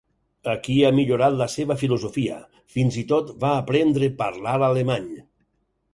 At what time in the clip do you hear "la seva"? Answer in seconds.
1.41-1.77